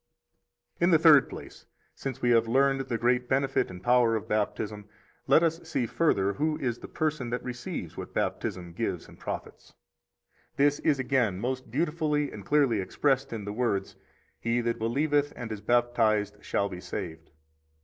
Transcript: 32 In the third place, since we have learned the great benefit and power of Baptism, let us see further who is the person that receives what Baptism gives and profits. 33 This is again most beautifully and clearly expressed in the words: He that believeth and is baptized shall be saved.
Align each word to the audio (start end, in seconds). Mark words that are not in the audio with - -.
32 0.79 0.83
In 0.83 0.89
the 0.89 0.97
third 0.97 1.29
place, 1.29 1.67
since 1.93 2.23
we 2.23 2.31
have 2.31 2.47
learned 2.47 2.81
the 2.81 2.97
great 2.97 3.29
benefit 3.29 3.69
and 3.69 3.83
power 3.83 4.15
of 4.15 4.27
Baptism, 4.27 4.89
let 5.27 5.43
us 5.43 5.61
see 5.61 5.85
further 5.85 6.33
who 6.33 6.57
is 6.57 6.79
the 6.79 6.87
person 6.87 7.29
that 7.29 7.43
receives 7.43 7.95
what 7.97 8.11
Baptism 8.15 8.73
gives 8.73 9.07
and 9.07 9.19
profits. 9.19 9.75
33 10.57 10.65
This 10.65 10.79
is 10.79 10.97
again 10.97 11.39
most 11.39 11.69
beautifully 11.69 12.31
and 12.31 12.43
clearly 12.43 12.79
expressed 12.81 13.31
in 13.31 13.45
the 13.45 13.53
words: 13.53 13.95
He 14.39 14.59
that 14.61 14.79
believeth 14.79 15.33
and 15.35 15.51
is 15.51 15.61
baptized 15.61 16.43
shall 16.43 16.67
be 16.67 16.81
saved. 16.81 17.29